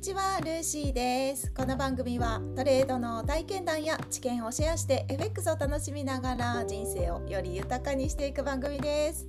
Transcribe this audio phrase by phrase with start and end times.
[0.00, 1.52] ちはルーシーです。
[1.52, 9.28] この番組はトレードの体験談や知見をシェアして FX を楽しみながら人生をより豊かにしていく番組です。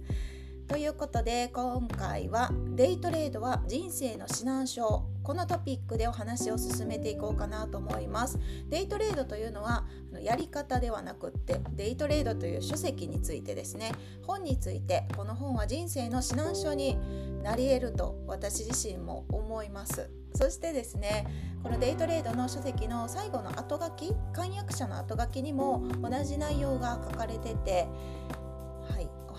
[0.70, 5.04] ということで今回はデイトレードは人生の指南書。
[5.24, 8.40] このトピックでお話を進めていこうかなと思います。
[8.70, 9.86] デイトレードというのは
[10.24, 13.92] やり方ではなくってデイトレードという書籍についてですね。
[14.24, 16.98] 本についてこの本は人生の指南書に
[17.44, 20.10] なり得ると私自身も思います。
[20.34, 21.28] そしてですね
[21.64, 27.88] このデイトレードの書籍の最後の後書き簡約者の後書きにも同じ内容が書かれてて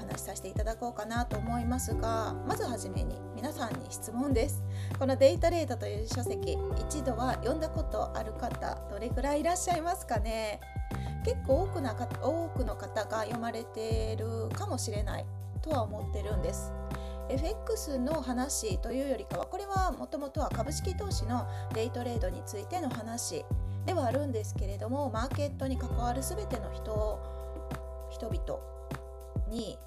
[0.02, 4.62] 話しさせていただこうかなと思いますがまずはじめに皆さんに質問です。
[4.98, 10.60] このデイトレードという書籍一度は読んだことある方どれくらいいらっしゃいますかね？
[11.24, 15.26] 結構多くな多くの方が読まれているかもしれない
[15.60, 16.72] とは思ってるんです。
[17.28, 23.44] FX の話というよりかはこれはもともとは株式投資のデイトレードについての話
[23.86, 27.18] ではあるんですけれどもマーケットに関わる全ての人
[28.10, 28.60] 人々
[29.48, 29.78] に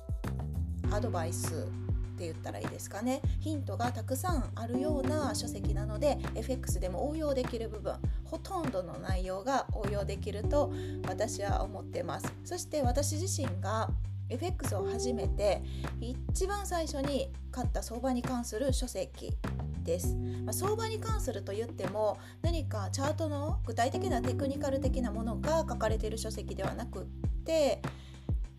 [0.91, 1.67] アドバイス
[2.15, 3.21] って言ったらいいですかね。
[3.39, 10.71] ヒントがたくさんあるような書籍なので FX でも応用できる部分ほとんどの内容が応用できると
[11.07, 12.33] 私は思ってます。
[12.43, 13.89] そして私自身が
[14.29, 15.61] FX を始めて
[15.99, 19.31] 一番最初に買った相場に関する書籍
[19.83, 27.05] です、まあ、相場に関すると言っても何かチャートの具体的なテクニカル的なものが書かれている書籍ではなくっ
[27.45, 27.81] て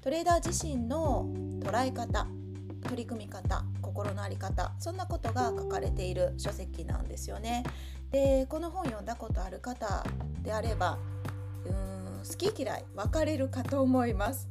[0.06, 2.28] トレーダー自身の捉え方
[2.84, 7.64] 取り組み方心の在り方そんなことが書かれている書籍なんですよね。
[8.12, 10.04] でこの本読んだことある方
[10.44, 10.96] であれば
[11.64, 14.48] うーん好き嫌い分かれるかと思います。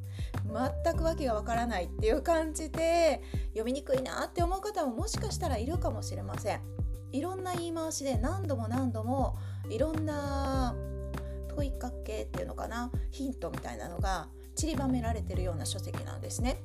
[0.84, 6.60] 全く訳がわからないっていう感じで読みにくいなって思う方ももしかしたらいるかもしれません。
[7.14, 9.38] いろんな言い回しで何度も何度も
[9.70, 10.76] いろんな
[11.48, 16.58] 問いかけっていうのかなヒントみたいなのが散りばめられてるような書籍なんですね。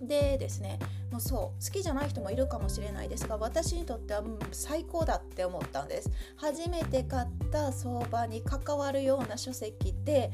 [0.00, 0.78] でですね
[1.10, 10.32] もうそう好きじゃない人もいるかもしれないですが私にとっては最高だって思ったんです初めて買った相場に関わるような書籍って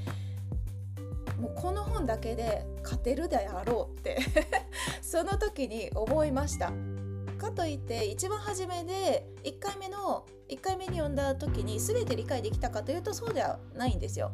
[1.38, 4.18] もうこの本だけで勝てるであろうって
[5.02, 6.72] その時に思いました
[7.38, 14.32] かといって一番初めで1回目の1回目に読んだ時に全て理解できたかというとそうではないんですよ。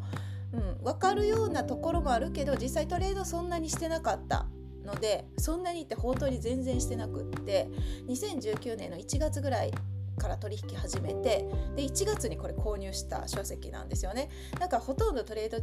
[0.55, 4.47] うん、分かるようなところもあるけど実際トレードそんなにしてなかった
[4.85, 7.69] のでそんなにって本当に全然してなくって
[8.07, 9.73] 2019年の1月ぐらい
[10.19, 11.45] から取引始めて
[11.75, 14.31] で1月にこれ購入した書籍なんですよね。
[14.61, 15.59] だからほとんどトレード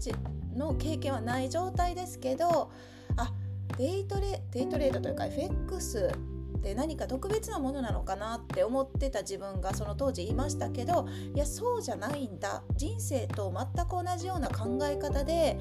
[0.58, 2.70] の経験はない状態ですけど
[3.16, 3.34] あ
[3.78, 6.12] デイトレデイトレードというか FX
[6.62, 15.58] って何か特別なものなのかなって思ってた自分がその当時いましたけどいやそうじゃないんだ人生と全く同じような考え方で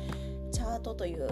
[0.53, 1.28] チャートという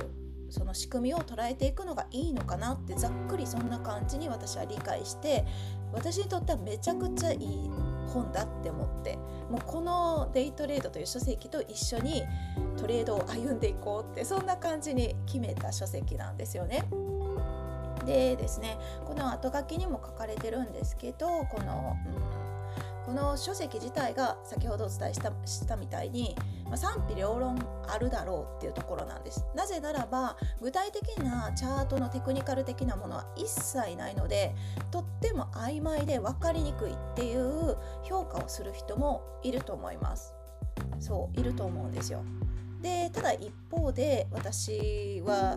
[0.49, 5.45] その仕組みを捉えていくのがいいのかなってざっくりそんな感じに私は理解して
[5.93, 7.39] 私にとってはめちゃくちゃいい
[8.09, 9.17] 本だって思って
[9.51, 12.23] もうこのデイトレードという書籍と一緒に
[12.79, 16.89] トレードを歩んでいこうってそんな感じに決めた書籍なんですよね。
[18.09, 22.49] でですねこの後書きにも書かれてるんですけどこの、うん
[23.09, 26.37] この書籍自体が先ほどお伝えしたしたみたいに、
[26.67, 27.59] まあ、賛否両論
[27.89, 29.47] あるだろうっていうところなんです。
[29.57, 34.55] なぜならば具体的なチャートのテクニカル的なものは一切ないので
[34.91, 40.35] とっても曖昧で分かりにくいっていう評価をする人もいると思います。
[41.01, 42.23] そういると思うんですよ。
[42.83, 45.57] でただ一方で私は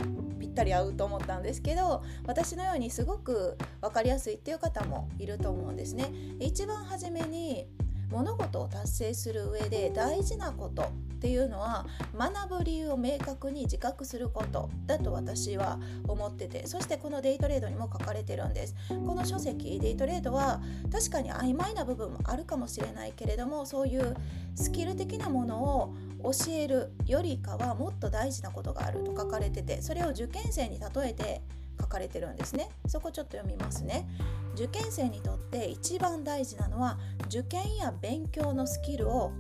[0.52, 6.12] ったり合うと思ったんですけど私のようにすごく分かりやすいっていう方もいると思うんですね。
[6.40, 7.68] 一番初めに
[8.12, 10.92] 物事を達成する上で大事なことっ
[11.22, 11.86] ていうのは
[12.18, 20.62] 学ぶ理由を明確に自覚することだと私は思っててそしてこのデイトレードにも書かれてるんですこの書籍デイトレードは
[20.92, 24.16] 確かに曖昧な部分もあるかもしれないけれどもそういう
[24.56, 31.42] スキル的なものを教えるよりかはもっと大事なことがあると書かれててそれを受験生に例えて
[31.80, 32.70] 書かれてるんですね。
[32.88, 34.08] そこちょっと読みますね。
[34.54, 39.32] 受験生にとって一番大事なのは受験や勉強のスキルを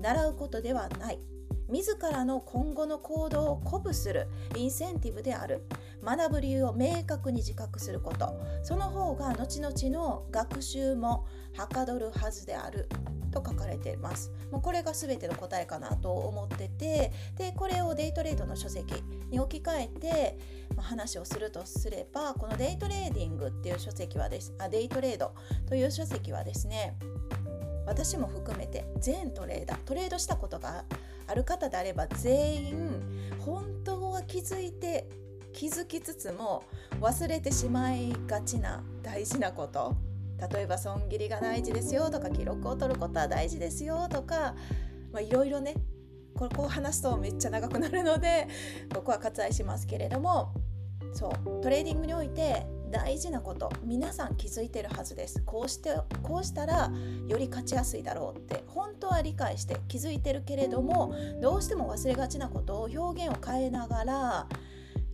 [0.00, 1.18] 習うことではない。
[1.68, 5.66] 自らの今後の行動を鼓舞するインセンティブである。
[6.04, 8.34] 学ぶ理由を明確に自覚すること。
[8.62, 11.26] その方が後々の学習も
[11.56, 12.88] はかどるはずである。
[13.32, 14.30] と書かれています。
[14.50, 20.38] もうこれが全ての答えかなと思っててでこれをデイトレードの書籍に置き換えて、
[20.76, 25.34] ま、話をするとすればこのデイトレーディングっていう書籍はですあデイトレード
[25.66, 26.96] という書籍はですね
[27.86, 30.84] 私も含めて全トレーダートレードしたことが
[31.26, 33.00] ある方であれば全員
[33.40, 35.08] 本当は気づいて
[35.52, 36.64] 気づきつつも
[37.00, 40.11] 忘れてしまいがちな大事なこと。
[40.38, 44.54] 例えば損切りが大事ですよとか記録を取ることは大事ですよとか
[45.20, 45.74] いろいろね
[46.34, 48.48] ここを話すとめっちゃ長くなるので
[48.94, 50.52] ここは割愛しますけれども
[51.12, 55.42] そうトレーディングにおいて大事なこと皆さん気づいてるはずです。
[55.46, 56.92] こうしてこうしたら
[57.26, 64.46] より勝ちやすいだろうって本当は理解して気づいてるけれどもどうしても忘れがちなことを表現を変えながら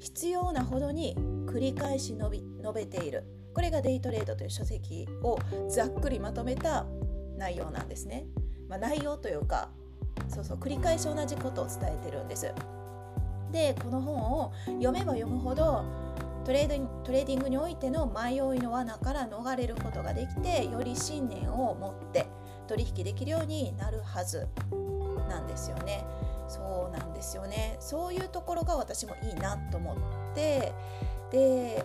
[0.01, 1.17] 執拗なほどに
[1.47, 2.31] 繰り返し述
[2.75, 3.38] べている。
[3.59, 5.37] これがデイトレードという書籍を
[5.69, 6.87] ざっくりまとめた
[7.37, 8.25] 内容なんですね、
[8.69, 9.71] まあ、内容というか
[10.29, 12.55] そうそう繰り返し同じことを伝えてるんです。
[13.51, 15.85] でこの本を読めば読むほど
[16.45, 22.29] トレードトレーディングにおいての迷いの罠から逃れることができてより信念を持って
[22.69, 24.47] 取引できるようになるはず
[25.29, 26.05] なんですよね。
[26.47, 27.77] そうなんですよね。
[27.81, 29.97] そういうところが私もいいなと思っ
[30.37, 30.73] て
[31.33, 31.85] で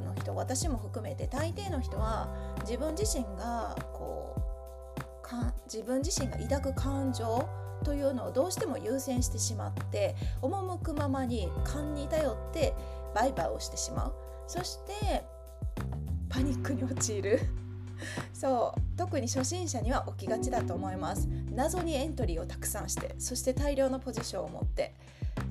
[0.00, 2.28] くの人私も含めて大抵の人は
[2.60, 4.34] 自分自身がこ
[4.96, 7.48] うか自分自身が抱く感情
[7.84, 12.74] というのをどうしても優先してしまって赴くままに勘に頼って
[13.14, 14.14] 売買をしてしまう。
[14.46, 15.24] そして
[16.28, 17.40] パニックに陥る。
[18.32, 18.80] そう。
[18.96, 21.28] 特に初心者には起きがちだと思います。
[21.52, 24.94] 謎にエントリーをたくさんしてそして大量のポジションを持って。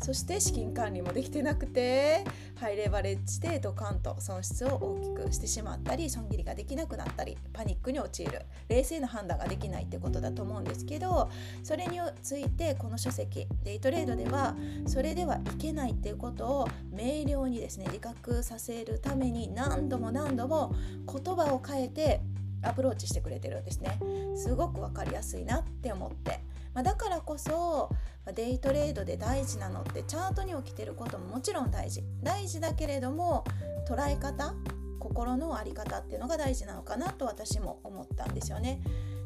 [0.01, 2.23] そして資金管理もできてなくて
[2.55, 8.41] ハイレバレッジでドカンと損失を大きくしてしまったり損切りができなくなったりパニックに陥る。
[8.69, 11.29] 冷静な判断ができないってことだと思うんですけど
[11.63, 14.55] それについてこの書籍デイトレードでは
[14.87, 22.21] それではいけないっていうことを明瞭にですね自覚させるために何度も何度も言葉を変えて
[22.63, 23.99] アプローチしてくれてるんですね。
[24.35, 26.46] すごく分かりやすいなって思って。
[26.77, 27.89] まあ、だからこそ
[28.35, 32.03] デイトレードで大事なのってチャートに起きてることももちろん大事。
[32.21, 33.45] 大事だけれども
[33.89, 34.53] 捉え方
[34.99, 38.79] 心の在り方っていうのが大事なのかなと私も思ったんですよね。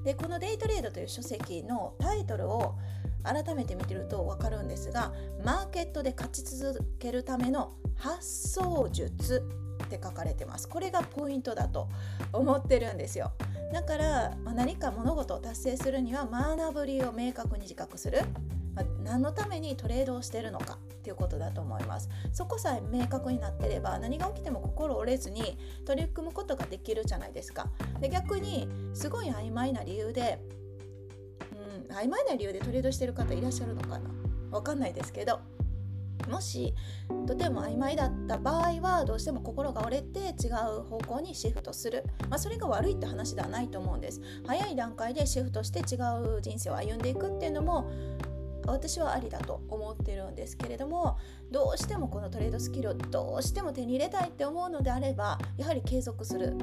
[0.05, 2.75] でこの「デイトレード」という書籍のタイトルを
[3.21, 5.11] 改めて見てると分かるんですが
[5.43, 9.45] マーケットで勝ち続けるための発想術
[9.83, 10.69] って書かれてます。
[10.69, 11.89] これがポイントだと
[12.31, 13.33] 思ってるんですよ。
[13.71, 18.21] だから、まあ、何か物事を達成するには学ぶ理由を明確に自覚する、
[18.75, 22.09] まあ、何のためにトレードをしてるのかっていうことだと思います。
[22.31, 27.69] そこさえ明確になってれば何が起きても心折れずに取り組むことができるじゃないですか。
[27.99, 30.39] で逆にすごい曖昧な理由で
[31.89, 34.01] うん曖昧な理由でトレードしてる方いらっしゃるのかな。
[34.51, 35.39] わかんないですけど。
[36.29, 36.73] もし
[37.27, 44.21] とても曖昧だった場合はどうしても心が折れて違う方向にシフトする、まあ、それが悪いって話ではないと思うんです。
[44.45, 45.97] 早い段階でシフトして違
[46.37, 47.91] う人生を歩んでいくっていうのも
[48.65, 51.17] 私はありだと思ってるんですけれども
[51.51, 56.55] どうしてもこのトレードスキルをどうしても手に入れたいって思うのであればやはり継続する。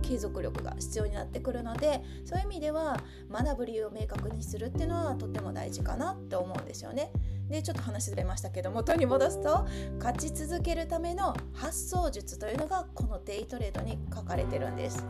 [0.00, 2.98] 継続力が必要になってくるのでそういう意味では
[3.30, 7.10] 学ぶ理由を明確にするっていうのはとっても大事かなって思うんですよね。
[7.48, 9.66] でちょっと話ずれましたけど元に戻すと
[9.98, 15.06] 勝ち続けるための発想術というのがこのデイトレードに書かれてるんです。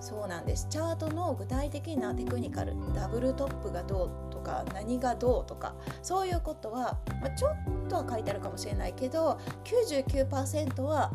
[0.00, 11.12] そうなんですチャートの具体的なテクニカルダブルトップがどうとか何がどうとかそういうことは、まあ、ちょっとは書いてあるかもしれないけど99%は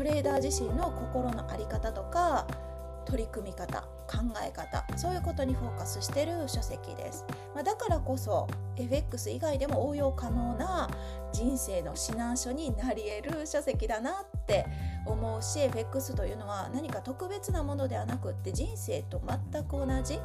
[0.00, 2.46] トレーダー自身の心の在り方とか
[3.04, 10.88] 取り組み方考え方そういうことにフォーカスしてる書籍です、まあ、だからこそ FX 以外でも応用可能な
[11.34, 14.64] 人生の指南書になり得る書籍だなって
[15.04, 19.20] 思うし FX というのは何か特別なものではなくって人生と
[19.52, 20.18] 全く同じ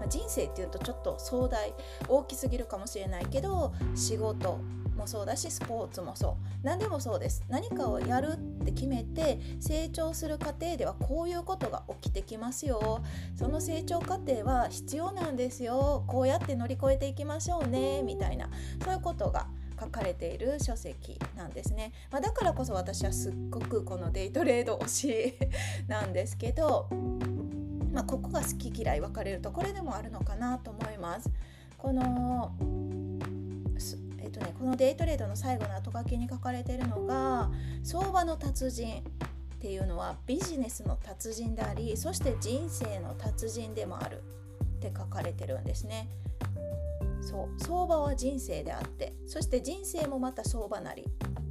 [0.00, 1.74] ま人生っていうとちょっと壮大
[2.08, 4.58] 大きすぎるかもしれないけど仕事
[4.96, 6.62] もそうだしスポーツもそう。
[6.62, 7.44] 何でもそうです。
[7.48, 13.02] 何かをやるって決めて成長する過程ではこういうことが起きてきますよ。
[13.36, 16.04] その成長過程は必要なんですよ。
[16.06, 18.02] こうやって乗り越えていきましょうね。
[18.02, 18.48] みたいな。
[18.84, 19.46] そういうことが
[19.82, 25.34] 書かれている書籍なんですね、まあ、だからこそ私はすっごくこのデイトレード推し
[25.88, 26.88] なんですけど、
[27.92, 31.30] まあ、ここが好き嫌い分かれるとこれでもあるのかなと思います。
[31.76, 32.54] この
[34.32, 37.50] とねこのデイトレードの最後の後書きに書かれているのが
[37.82, 44.22] 相場の達人っていうのはビジネスの達人でありそして人生の達人でもある
[44.64, 46.08] って書かれてるんですね。
[47.20, 51.06] そう相場は人生であってそして人生もまた相場なり、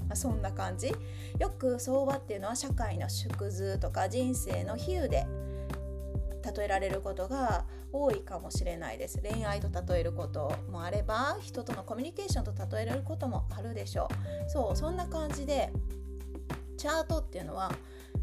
[0.10, 0.94] ま、そんな感じ
[1.40, 5.26] よく相場っていうのは社会の縮図とか人生の比喩で
[6.58, 9.20] 例えられることが多いかもしれないです。
[9.22, 14.08] 恋愛と例えることもあれば人とのコミュニケーションと例えられることもあるでしょ
[14.48, 14.50] う。
[14.50, 15.72] そうそんな感じで
[16.78, 17.72] チャートっていうのは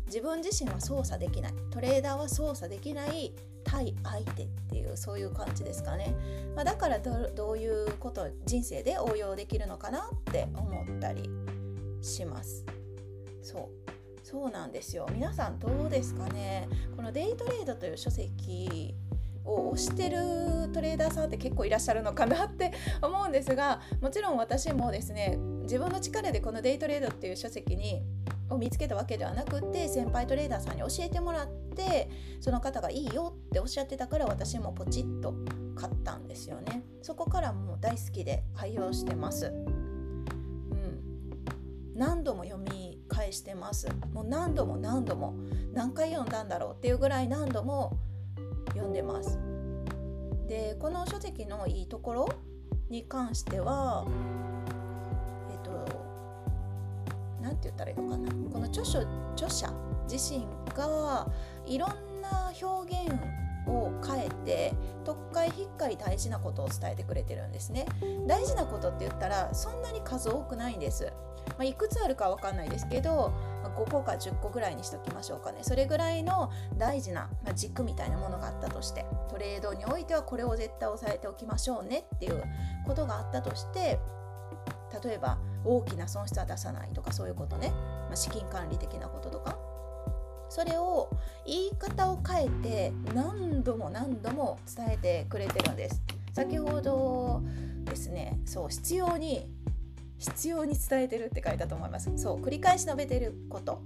[0.07, 1.55] 自分自身は操作できない。
[1.71, 3.35] トレーダーは操作できない
[3.65, 6.15] 対相手っていうそういう感じですかね、
[6.57, 11.29] まあ、だからどういうこと人生で応用できるのかなって思ったり
[12.01, 12.65] します。
[13.43, 13.89] そう。
[14.23, 15.07] そうなんですよ。
[15.13, 16.69] 皆さんどうですかね。
[16.97, 18.95] このデイトレードという書籍
[19.49, 20.19] を推してる
[20.73, 28.03] トレーダーさんって結構いらっしゃるのかなって思うんですがもちろん私もですね自分の力でこのデイトレードっていう書籍に
[28.51, 35.35] を見つけたわけではなくって先輩トレーダーさんに教えてもらってその方がいいよっておっしゃってたから私もポチッと
[35.75, 36.83] 買ったんですよね。
[37.03, 39.47] そこからもう大好きで愛用してます。
[39.47, 39.85] うん。
[41.95, 43.89] 何度も読み返してます。
[44.13, 45.35] もう何度も何度も
[45.73, 47.99] 何回読んだんだろうっていうぐらい何度も
[48.79, 49.39] 読んでます。
[50.47, 52.29] でこの書籍のいいところ
[52.89, 54.07] に関しては
[55.51, 55.71] えっと
[57.43, 58.31] 何て言ったらいいのかな。
[58.51, 59.01] この著書
[59.33, 59.73] 著者
[60.11, 61.29] 自身が
[61.67, 63.13] いろんな表現
[63.67, 67.85] を変えて特会引っかい大事なことを伝えてくれてるんですね。
[68.27, 71.13] 大事なことって言ったらそんなに数多くないんです。
[71.59, 73.33] まあ、いくつあるか分かんないですけど
[73.69, 75.61] 5個か10個ぐらいにしときましょうかね。
[75.63, 82.43] それぐらいの大事な、まあ、軸みたいなものがあったとしてトレードにおいてはこれを絶対押さえておきましょうねっていう
[82.87, 83.99] ことがあったとして
[85.05, 89.59] 例えば大きな損失は出さないとかそういうことね、まあ、資金管理的なこととか。
[90.51, 91.11] それを
[91.47, 96.03] 言い方を変えて何度も何度も伝えてくれてるんです。
[96.33, 97.43] 先ほど
[97.85, 99.51] ですねそう必要に
[100.19, 102.11] 必要に伝えてるって書いたと思います。
[102.17, 103.83] そう繰り返し述べてること。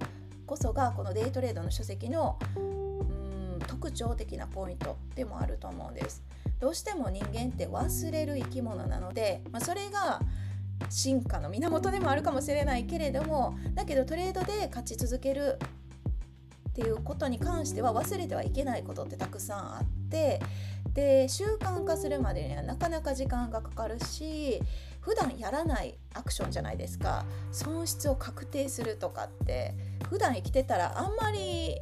[0.46, 6.22] こそがこのデイトレードの書籍のうん特徴的なポイントでもあると思うんです。
[6.60, 10.20] どうしても人間って忘れる生き物なので、まあ、それが
[10.90, 15.58] 進化の源でもあるかもしれないけれどもだけどトレードで勝ち続ける
[16.68, 20.40] っていうことに関しては忘れてはいけないことってたくさんあって
[20.94, 24.60] で習慣化するまでにはなかなか時間がかかるし
[25.02, 27.26] 普段やらないアクションじゃないですか。
[27.50, 29.74] 損失を確定するとかって
[30.08, 31.78] 普段生きてたらあんまり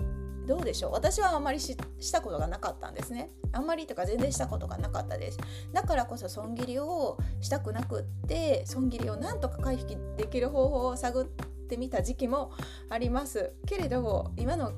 [0.47, 0.93] どうでしょう。
[0.93, 1.77] 私はあんまりし
[2.13, 3.31] たことがなかったんですね。
[3.53, 5.39] あんまりとか全然したことがなかったです。
[5.73, 11.27] だからこそ損切りをしたくなくって損切りをなんとか回避できる方法を探っ
[11.69, 12.53] てみた時期も
[12.89, 13.53] あります。
[13.67, 14.73] けれども今の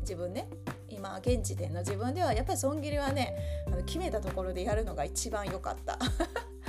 [0.00, 0.48] 自分ね
[0.88, 5.98] 今現時点の自分ではやっぱり損切りはねあの決めたところでやるのが一番良かった。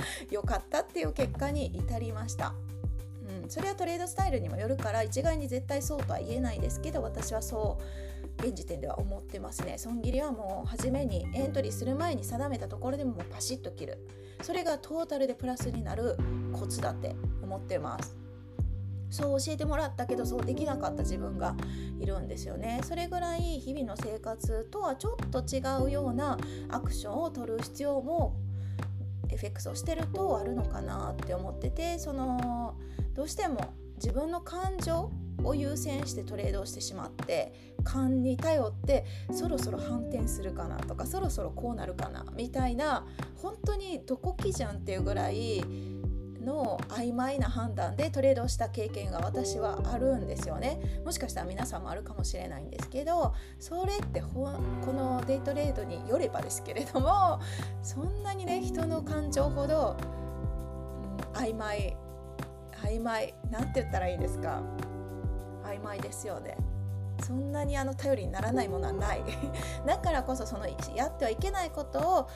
[0.30, 2.54] 良かったっていう結果に至りました。
[3.42, 9.78] うん、それはトレードスタイルにもよるから一概に絶対そうとは言えないですけど私はそう現時点では思ってますね。
[9.78, 13.98] 損切りはもう初めにエントリーする前に定めたところでももうパシッと切る。
[14.42, 16.16] それがトータルでプラスになる
[16.52, 18.16] コツだって思ってます。
[19.10, 21.56] そう教えてもらったけどそうできなかった自分が
[21.98, 22.80] いるんですよね。
[22.84, 26.38] それぐらい日々の生活とはちょっと違うような
[26.68, 28.36] アクションを取る必要も
[29.32, 32.76] FX をしてるとあるのかなって思っててその
[33.14, 35.10] どうしても自分の感情
[35.42, 37.52] を優先してトレードしてしまって
[37.84, 43.06] 勘に頼ってそろそろ反転するかなとかそろそろこうなるかなみたいな
[43.36, 45.62] 本当にどこきじゃんっていうぐらい
[46.40, 50.80] の曖昧な判断でトレードした経験が私はあるんですよね。
[51.04, 54.50] もしかしたら皆さんもあるかもしれないんですけどそれってこ
[54.92, 57.40] のデイトレードによればですけれども
[57.82, 59.96] そんなにね人の感情ほど、
[61.34, 61.96] うん、曖昧
[62.84, 64.62] 曖昧なんて言ったらいいですか？
[65.64, 66.56] 曖昧ですよね。
[67.22, 69.22] そんなにあの頼りにならないものはない。
[69.86, 70.66] だからこそその
[70.96, 72.28] やってはいけないことを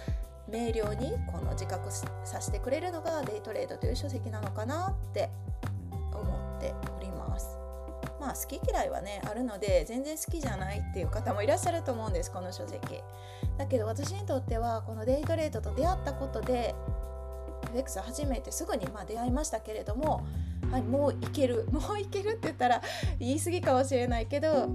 [0.48, 5.30] 明瞭にこの自覚させてくれるのがデイトレードという書籍なのかなって
[6.12, 7.58] 思っております。
[8.20, 12.80] まあ好き嫌いはねあるので全然好きじゃないっていう方もいらっしゃると思うんですこの書籍。
[13.58, 16.74] だけど私にとってはこのデイトレードと出会ったことで
[17.74, 20.24] FX 初めてすぐにま出会いましたけれども、
[20.70, 22.82] はい、もういける もういけるって言ったら
[23.18, 24.66] 言い過ぎかもしれないけどあ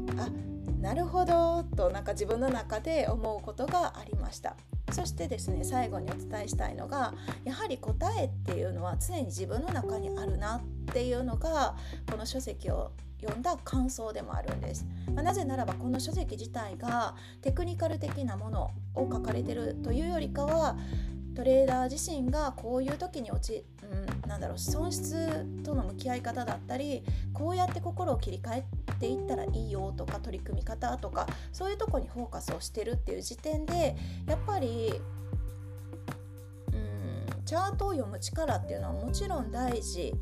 [0.82, 4.56] なるほどとなんか自分の中で思うことがありました。
[4.92, 10.62] そしてですね最後にお伝えしたいのがやはり答えっていうのは常に自分の中にあるなっ
[10.94, 11.76] ていうのが
[12.10, 12.92] この書籍を
[13.22, 20.78] 読んだ感想でもあるんです、まあ、なぜならばこの書籍自体がテクニカル的なものを書かれてるというよりかは
[21.36, 28.64] トレーダー自身がこういう時に落ち、うん、なんだろう損失との向き合い方だったりこうやって心を切り替え
[29.00, 33.96] ていったらいいよとか取り組み方とかそういうとこにフォーカスをしてるっていう時点で
[34.28, 35.02] やっぱり
[36.74, 40.14] うんチャートを読む力っていうのはもちろん大事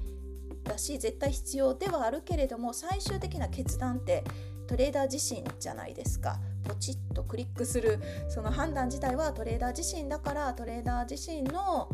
[0.64, 4.24] だし絶対必要ではあるけれども最終的な決断って
[4.68, 6.38] トレーダー自身じゃないですか。
[6.64, 8.00] ポチッとクリックする
[8.30, 11.90] その判断自体はトレーダー自身だからトレーダー自身の、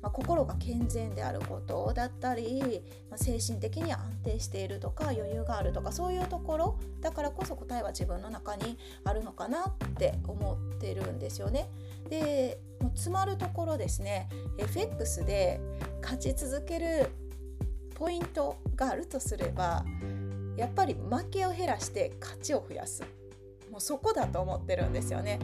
[0.00, 11.68] まあ、心が健全であることだったり、まあ、精神的に安定しているとか余裕があるとかそういうところだからこそ答えは自分の中にあるのかなって思ってるんですよね。
[12.08, 14.28] でもう詰まるところですね
[14.58, 15.60] FX で
[16.02, 17.10] 勝ち続ける
[17.94, 19.84] ポイントがあるとすれば
[20.56, 23.02] やっぱり負けを減らして勝ちを増やす
[23.72, 25.40] もうそこだと思ってるんですよね。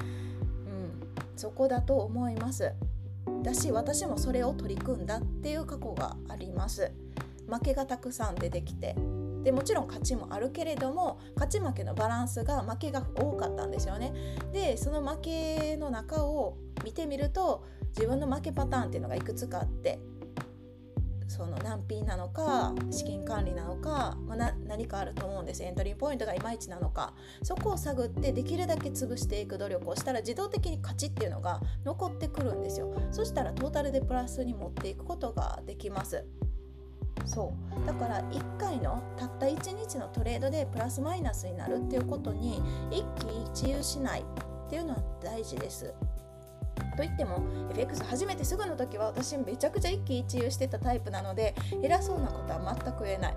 [0.66, 1.00] うん、
[1.34, 2.72] そこだと思います。
[3.42, 6.92] だし私もそれを取り組んだっていう過去があります。
[7.48, 8.94] 負けがたくさん出てきて
[9.42, 14.12] でもちろん勝ちもあるけれども勝ち負けのバランスが負けが多かったんですよね。
[14.52, 17.64] でその負けの中を見てみると
[17.96, 19.98] 自分の負けパターンっていうのがいくつかあって
[21.28, 25.62] その難品なのか資金管理なのか、まあ、何かあると思うんです。
[25.62, 27.12] エントリーポイントがいまいちなのか。
[27.42, 32.92] そこを探ってできるだけ潰していく努力をしたら自動的に勝ちっていうのが残ってくるんですよ。
[33.12, 36.24] そしたらトータルでプラスに持っていくことができます。
[37.26, 37.86] そう。
[37.86, 43.04] だから1回のたった1日のトレードでプラスマイナスになるっていうことに一
[43.54, 45.92] 喜一憂しないっていうのは大事です。
[46.98, 53.36] といっても FX 初めてすぐの時は私めちゃくちゃ一喜一憂してたタイプなので偉そうなことは全く言えない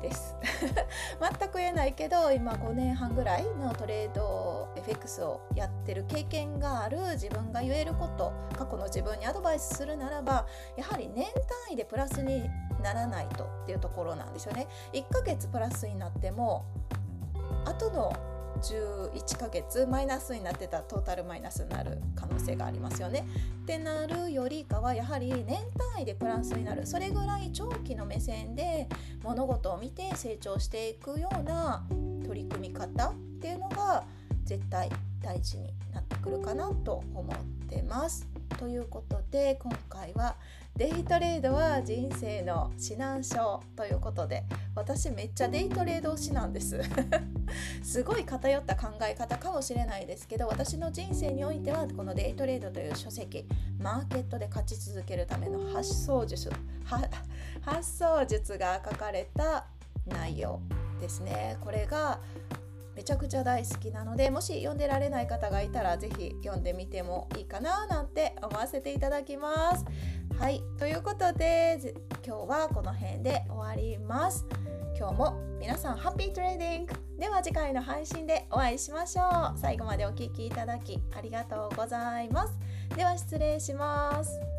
[0.00, 0.34] です。
[1.20, 10.46] 全く言えないけど今5年半ぐらいのトレード FX をやってる経験がある自分が言えること過去の自分にアドバイスするならば
[10.78, 11.42] やはり年単
[11.72, 12.48] 位でプラスに
[12.82, 14.68] ならないとっていうところなんですよね。
[14.94, 16.64] 1ヶ月プラスになっても
[17.66, 23.26] 後の11ヶ月マイナスになってたトータルマイナスになる可能性がありますよね。
[23.62, 25.58] ってなるよりかはやはり年
[25.94, 28.88] 単位でプラスになるそれぐらい長期の目線で
[29.22, 31.84] 物事を見て成長していくような
[32.26, 34.04] 取り組み方っていうのが
[34.44, 34.90] 絶対
[35.22, 38.26] 大事になってくるかなと思ってます。
[38.58, 40.36] ということで今回は
[40.76, 46.80] デイトレードは人生の指南書ということで私めっちゃデイトレード推しなんです
[47.84, 53.46] すごい偏った考え方かもしれないですけど私の人生においてはこのデイトレードという書籍
[53.78, 56.50] マーケットで勝ち続けるための発想術
[57.60, 59.66] 発想術が書かれた
[60.06, 60.60] 内容
[61.02, 62.18] ですねこれが
[62.94, 69.84] めちゃくちゃ大好きなのでもし読んでられない方がいたら是非読んでみてもいいかななんて思わせていただきます。
[70.42, 71.94] はいということで
[72.26, 74.44] 今日はこの辺で終わります。
[74.98, 76.94] 今日も皆さんハッピートレーディング。
[77.16, 79.22] では次回の配信でお会いしましょ
[79.54, 79.56] う。
[79.56, 82.58] 最後までお聴きいただきありがとうございます。
[82.96, 84.51] では失礼します。